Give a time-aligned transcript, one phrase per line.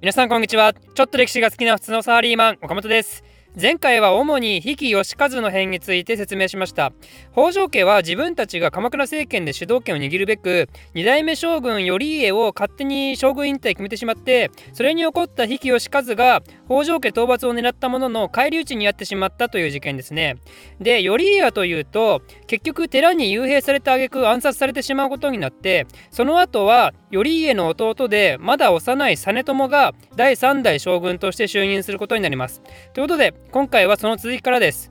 [0.00, 0.74] 皆さんこんにちは。
[0.74, 3.24] ちょっと歴史が好きな普通のサラリーマン岡本です。
[3.60, 6.92] 前回は主に比企義和の変について説明しました。
[7.32, 20.36] 北条家は自分たちが鎌倉政権で主導権を握るべく2代目将軍頼家を勝手に将軍引退決めてしまってそれに起こった比企義和が北条家討伐を狙ったものの返り討ちにあってしまったという事件ですね。
[20.78, 32.62] で頼家はというと結局寺に幽閉された挙句暗殺されてしまうことになってその後は頼家の弟でまだ幼い実朝が第3代将軍として就任することになります。
[32.94, 34.90] ということで今回はその続きからです。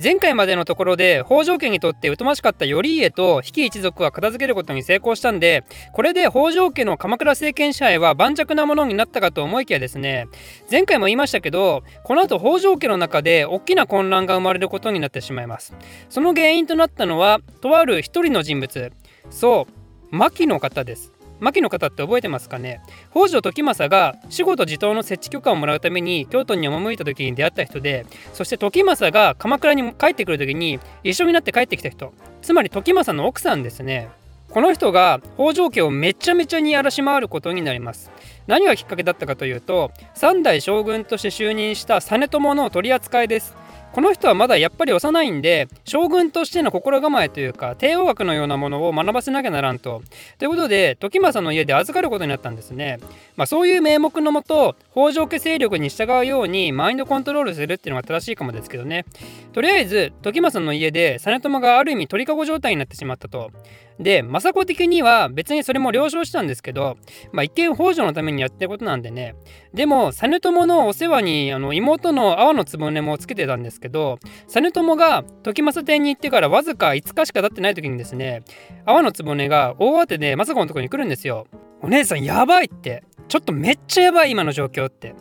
[0.00, 10.28] 前回までのところで北条家にとって疎ましかった頼家と比企一族は片付けることに成功したんでこれで北条家の鎌倉政権支配は盤石なものになったかと思いきやですね。
[10.70, 15.74] 前回も言いましたけどこの後北条家の中で大きな混乱が生まれることになってしまいます。
[16.10, 18.92] その原因となったのはとある一人の人物。
[19.30, 19.66] そ
[20.12, 21.15] う牧の方です。
[21.40, 22.80] 牧の方って覚えてますかね？
[23.12, 32.12] 北条時政が守護と地頭の設置許可をもらうために京都に赴いた時に出会った人でそして時政が鎌倉に帰ってくる時に一緒になって帰ってきた人。
[32.42, 34.08] つまり時政の奥さんですね。
[34.50, 38.10] この人が北条家をめちゃめちゃに荒らし回ることになります。
[38.46, 43.56] 何がきっかけだったかというと3代将軍として就任した実朝の取り扱いです。
[43.96, 50.02] この人はまだやっぱり幼いんで将軍としての心構えというか帝王学のようなものを学ばせなきゃならんと。
[50.36, 53.00] ということで時政の家で預かることになったんですね。
[53.36, 59.06] まあ、そういう名目のもと北条家勢力に従うようにマインドコントロールするっていうのが正しいかもですけどね。
[59.54, 63.50] とりあえず時政の家で実朝がある意味鳥籠状態になってしまったと。
[63.98, 66.96] で政子的には別にそれも了承したんですけど、
[67.32, 69.34] まあ、一見北条のためにやってることなんでね。
[69.72, 78.42] でも実朝のお世話にあの妹の阿波局もつけてたんですけど実朝が時政邸に行ってからわずか5日しか経ってない時にですね
[78.84, 81.46] 阿波局が大慌てで政子のとこに来るんですよ。
[81.82, 85.14] お姉さんやばいってちょっとめっちゃやばい今の状況って。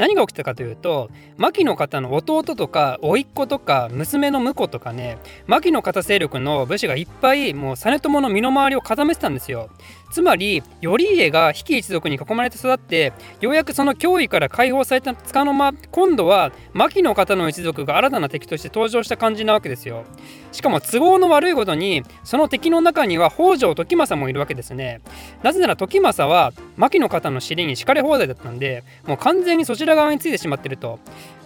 [0.00, 9.68] 何が起きたかというと牧の方の弟とか甥っ子とか娘の婿とかね牧の方勢力の武士がいっぱいもう実朝の身の回りを固めてたんですよ。
[10.10, 20.04] つまり頼家が比企一族に囲まれて育ってようやくその脅威から解放されたつかの間今度は牧の方の一族が新たな敵として登場した感じなわけですよ。
[20.52, 25.00] しかも都合の悪いことにその敵の中には北条時政もいるわけですね。
[25.42, 30.98] なぜなら時政は牧の方の尻に敷かれ放題だったんでもう完全にそちら側についてしまってると。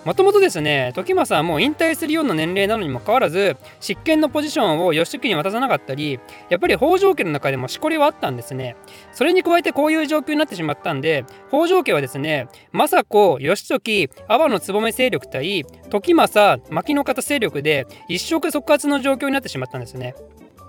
[0.05, 6.21] もともとですね時政はもう引退するような年齢なのにもかかわらず執権のポジションを義時に渡さなかったり
[6.51, 8.77] やっぱり北条家の中でもしこりはあったんですね。
[9.13, 20.15] それに加えてこういう状況になってしまったんで北条家はですね政子義時阿波の局勢力対時政牧の方勢力で一触即発の状況になってしまったんですね。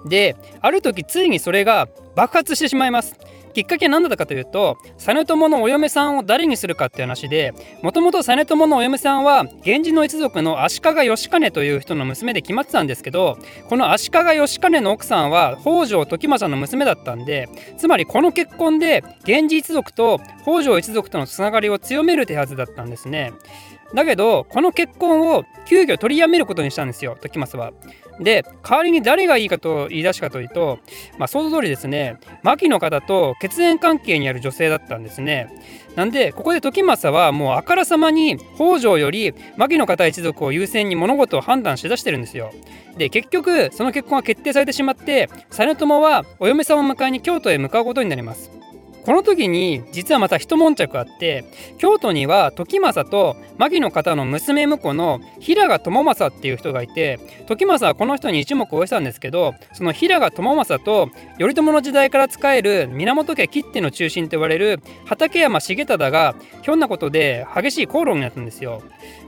[0.05, 3.17] である時ついにそれが爆発してしまいます。
[3.55, 13.37] きっかけは何だったかというと実朝のお嫁さんを誰にするかっていう話でもともと実朝のお嫁さんは源氏の一族の足利義兼という人の娘で決まってたんですけど
[13.69, 23.31] この足利義兼の奥さんは北条時政の娘だったんでつまりこの結婚で源氏一族と北条一族とのつながりを強める手はずだったんですね。
[23.95, 27.73] だけどこの結婚を急遽取りやめることにしたんですよ時政は。
[28.19, 30.79] で代わりに誰がいいかと言い出したかというと、
[31.17, 35.49] まあ、想像通りですね牧の方と血縁関係にある女性だったんですね。
[35.95, 42.51] なんでここで時政はもうあからさまに北条より牧の方一族を優先に物事を判断しだしてるんですよ。
[42.97, 48.51] で結局その結婚は決定されてしまって実朝はお嫁さんを迎えに京都へ向かうことになります。
[49.05, 51.45] この時に実はまた一悶着あって
[51.77, 68.81] 京都には時政と牧の方の娘婿の平賀朝政っていう人がいて時政はこの人に一目置いたんですけどその平賀朝政と頼朝の時代から仕える源家切手の中心と言われる畠山重忠がひょんなことで激しい口論になったんですよ。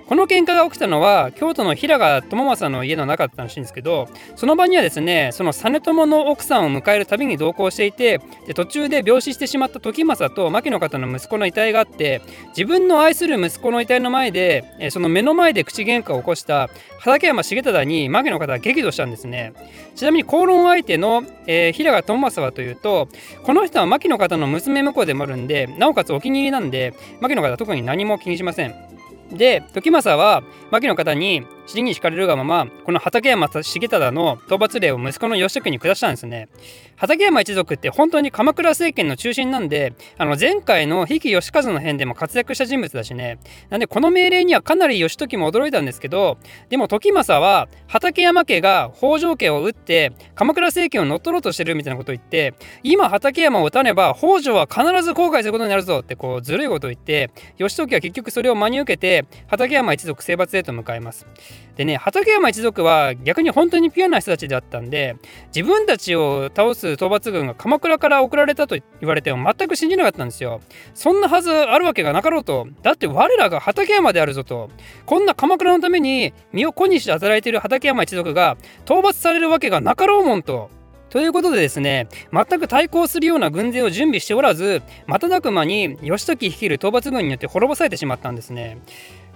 [0.08, 4.08] この喧嘩が起きたのは京都の平賀朝政の家の中だったらしいんですけど
[4.38, 16.70] その場にはですねその実朝の奥さんを迎えるたびに同行していてで途中で病死してしまった時政と牧野方の息子の遺体があって自分の愛する息子の遺体の前でその目の前で口喧嘩を起こした
[17.00, 19.54] 畠山重忠に牧野方は激怒したんですね。
[19.96, 23.10] ちなみに口論相手の、えー、平賀朝政はというと
[23.44, 28.87] この人は牧野方の娘婿でもあるんでなおかつお気に入りなんで牧野方は特に何も気にしません。
[29.32, 36.50] で時政は牧の方に尻に敷かれるがままこの畠山重忠の討伐令を息子の義時に下したんですね。
[36.96, 43.38] 畠山一族って本当に鎌倉政権の中心なんであの前回の比企義和の変でも活躍した人物だしね。
[43.70, 46.38] なんでこの命令にはかなり義時も驚いたんですけど
[46.70, 52.54] でも時政は畠山家が北条家を討って鎌倉政権を乗っ取ろうとしてるみたいなことを言って
[52.84, 61.28] 今畠山を討たねば北条は必ず後悔することになるぞってこうずるいことを言って義時は結局それを真に受けて畠山一族征伐へと向かいます。
[61.76, 65.16] でね畠山一族は逆に本当にピュアな人たちだったんで
[65.56, 70.62] 自分たちを倒す討伐軍が鎌倉から送られたと言われても全く信じなかったんですよ。
[70.94, 72.68] そんなはずあるわけがなかろうと。
[72.82, 74.70] だって我らが畠山であるぞと。
[75.06, 80.70] こんな鎌倉のために身を粉にして働いている畠山一族が討伐されるわけがなかろうもんと。
[81.10, 88.80] ということでですね全く対抗するような軍勢を準備しておらず瞬く間に義時率いる討伐軍によって滅ぼされてしまったんですね。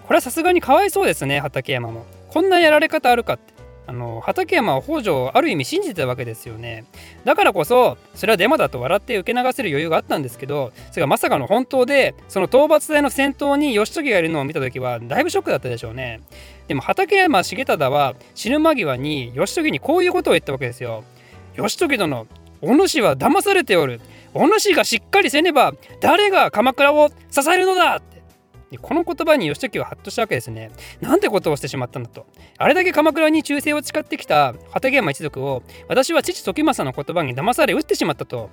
[0.08, 2.06] これはさすがにかわいそうですね畠山も。
[2.30, 3.52] こんなやられ方あるかって。
[3.88, 6.86] あの畠山は北条をある意味信じてたわけですよね。
[7.26, 16.22] だからこそそれはデマだと笑って受け流せる余裕があったんですけどそれがまさかの本当でその討伐隊の先頭に義時がいるのを見た時はだいぶショックだったでしょうね。
[16.68, 21.04] でも畠山重忠は死ぬ間際に義時にこういうことを言ったわけですよ。
[21.56, 22.28] 義時殿
[22.62, 24.00] お主は騙されておる。
[24.34, 28.02] お主がしっかりせねば誰が鎌倉を支えるのだ
[28.78, 30.72] この言葉に義時はハッとしたわけですね。
[31.02, 32.26] なんてことをしてしまったんだと。
[32.58, 38.50] あれだけ鎌倉に忠誠を誓ってきた畠山一族を私は父時政の言葉に騙され撃ってしまったと。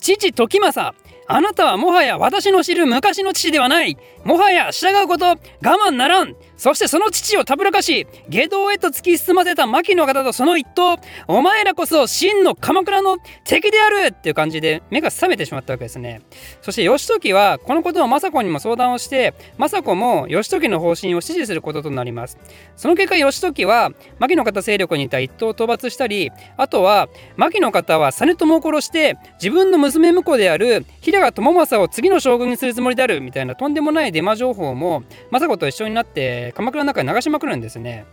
[0.00, 0.96] 父時政
[1.26, 16.20] あなたはもはや私の知る昔の父ではないもはや従うこと我慢ならんそしてその父をたぶらかし下道へと突き進ませた牧野方とその一党お前らこそ真の鎌倉の敵であるっていう感じで目が覚めてしまったわけですね。
[16.60, 22.36] そして義時はこのことを政子にも相談をして政子も義時の方針を支持することとなります。
[22.76, 38.04] その結果義時は牧野方勢力にいた一党を討伐したりあとは牧野方は実朝を殺して自分の娘婿である平賀朝政を次の将軍にするつもりであるみたいなとんでもないデマ情報も政子と一緒になって鎌倉の中に流しまくるんですね。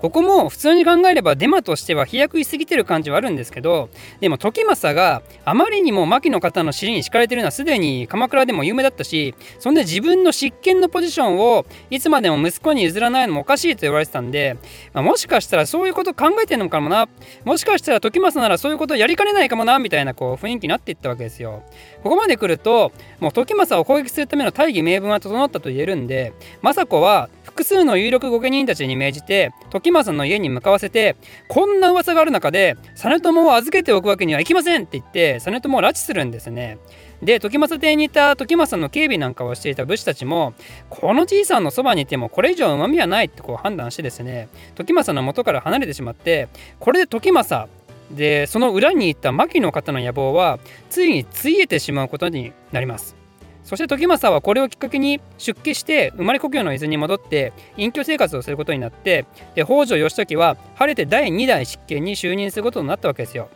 [0.00, 14.56] ここも普通に考えればデマとしては飛躍しすぎてる感じはあるんですけどでも時政があまりにも牧の方の尻に敷かれてるのはすでに鎌倉でも有名だったしそんで自分の執権のポジションをいつまでも息子に譲らないのもおかしいと言われてたんで、
[14.94, 17.08] まあ、もしかしたらそういうこと考えてるのかもな
[17.44, 21.62] もしかしたら時政ならそういうことやりかねないかもなみたいなこう雰囲気になっていったわけですよ。
[22.02, 26.32] ここまで来るともう時政を攻撃するための大義名分は整ったと言えるんで
[26.62, 31.16] 政子は複数の有力御家人たちに命じて時政の家に向かわせて
[31.48, 36.78] こんな噂がある中で実朝を預けておくわけにはいきませんって言って実朝を拉致するんですね。
[37.22, 40.54] で時政邸にいた時政の警備なんかをしていた武士たちも
[40.88, 46.48] このじいさんのそばにいてもこれ以上うまみはないってこう判断してですね時政の元から離れてしまって
[46.78, 47.68] これで時政
[48.10, 50.58] でその裏に行った牧の方の野望は
[50.88, 53.19] ついについえてしまうことになります
[53.64, 63.48] そして時政はこれをきっかけに出家して生まれ故郷の伊豆に戻って隠居生活をすることになってで北条義時は晴れて第2代執権に就任することになったわけですよ。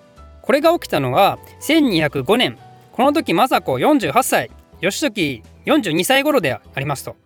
[0.42, 2.58] これが起きたのは1205年
[2.92, 7.16] この時政子48歳義時42歳頃でありますと。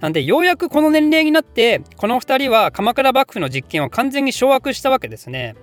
[0.00, 5.54] なんでようやくこの年齢になってこの2人は鎌倉幕府の実権を完全に掌握したわけですね。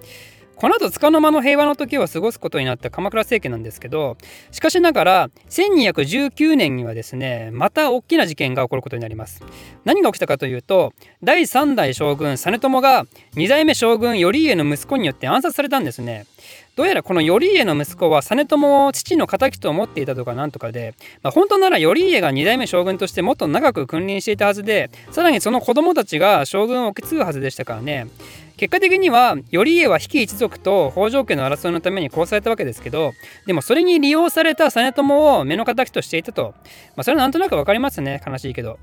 [0.59, 4.17] この後束の間の平和の時を過ごすことになった鎌倉政権なんですけど
[4.51, 9.41] しかしながら1219年にはですねまた大きな事件が起こることになります。
[9.85, 10.91] 何が起きたかというと
[11.23, 16.25] 第3代将軍実朝が2代目将軍頼家の息子によって暗殺されたんですね。
[16.75, 28.07] どうやらこの頼家の息子は実朝を父の敵と思っていたとかなんとかで、まあ、本当なら頼家が2代目将軍としてもっと長く君臨していたはずでさらにその子供たちが将軍を受け継ぐはずでしたからね。
[28.55, 33.13] 結果的には頼家は比企一族と北条家の争いのために殺されたわけですけど
[33.47, 35.01] でもそれに利用された実朝
[35.39, 36.53] を目の敵としていたと、
[36.97, 38.21] まあ、それはなんとなく分かりますね。
[38.25, 38.77] 悲しいけど。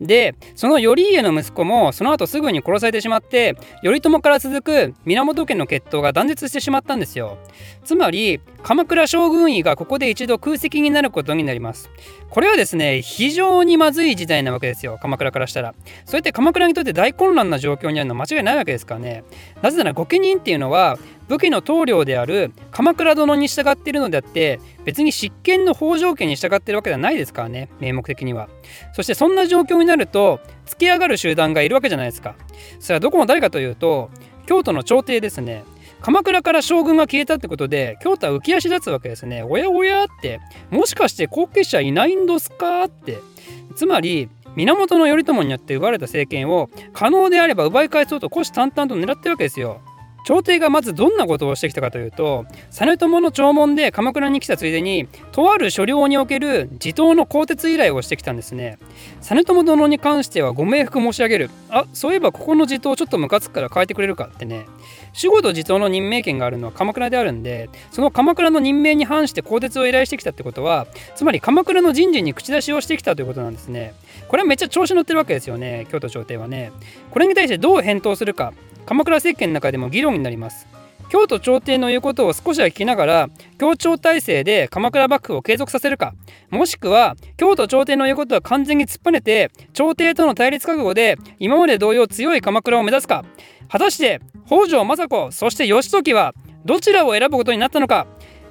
[0.00, 7.38] でその頼家の息子もその後すぐに殺されてしまって頼朝から続く源家の血統が断絶してしまったんですよ。
[7.84, 11.90] つまり鎌倉将軍位がここで一度空席になることになります。
[12.30, 15.74] これはですね非常にまずい時代なわけですよ鎌倉からしたら。
[16.04, 19.24] そうやって鎌倉にとって大混乱な状況にあるのは間違いないわけですからね。
[19.62, 28.48] なぜなら御家人っていうのは武家の棟梁である鎌倉殿に従っているのであって別に執権の北条家に従ってるわけではないですからね名目的には。
[28.94, 32.34] そしてそんな状況になると突き上がる集団がいるわけじゃないですか。
[32.80, 34.10] それはどこも誰かというと
[34.46, 35.64] 京都の朝廷ですね。
[36.00, 39.42] 鎌倉から将軍が消えたってことで京都は浮き足立つわけですね。
[39.42, 43.18] おやおやってもしかして後継者いないんですかって。
[43.76, 49.80] つまり源頼朝によって奪われた政権を可能であれば奪い返そうと虎視眈々と狙ってるわけですよ。
[50.24, 58.78] 朝廷がまずどんなことをしてきたかというと実朝の弔問で鎌倉に来たついでにとある所領における地頭の更迭依頼をしてきたんですね。
[59.20, 61.50] 実朝殿に関してはご冥福申し上げる。
[61.70, 64.66] あそういえばここの地頭ちょっとムカつくから変えてくれるかってね。
[65.14, 73.94] 守護と地頭の任命権があるのは鎌倉であるんでその鎌倉の任命に反して更迭を依頼してきたってことはつまり鎌倉の人事に口出しをしてきたということなんですね。
[74.28, 76.72] これはめっちゃ調子乗ってるわけですよね京都朝廷はね。
[77.10, 78.52] これに対してどう返答するか。
[78.88, 80.66] 鎌倉政権の中でも議論になります。
[81.10, 83.28] 京都朝廷の言うことを少しは聞きながら
[83.58, 86.14] 京朝体制で鎌倉幕府を継続させるか
[86.50, 93.24] もしくは京都朝廷の言うことは完全に突っぱねて朝廷との対立覚悟で今まで同様強い鎌倉を目指すか。
[93.68, 98.06] 果たして北条政子そして義時はどちらを選ぶことになったのか、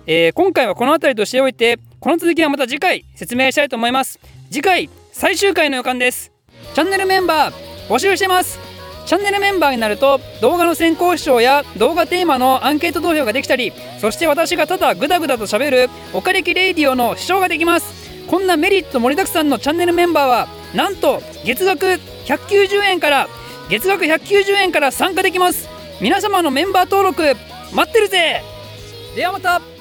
[0.05, 4.19] えー、今回はこの辺りとしておいてこの続きはまた次回説明したいと思います。
[4.51, 6.31] 次回最終回の予感です。
[6.75, 7.53] チャンネルメンバー
[7.87, 8.76] 募集してます。
[9.07, 18.05] チャンネルメンバーになると動画の先行視聴や動画テーマのアンケート投票ができたりそして私がただグダグダと喋るおかれきレイディオの視聴ができます。
[18.27, 21.85] こんなメリット盛りだくさんのチャンネルメンバーはなんと月額
[22.25, 23.29] 190円から
[23.69, 25.69] 月額190円から参加できます。
[26.01, 27.23] 皆様のメンバー登録
[27.73, 28.43] 待ってるぜ。
[29.15, 29.76] ではまた。